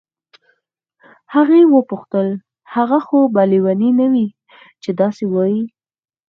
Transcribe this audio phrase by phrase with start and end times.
[1.33, 2.27] هغې وپوښتل
[2.75, 4.27] هغه خو به لیونی نه وي
[4.83, 5.63] چې داسې وایي.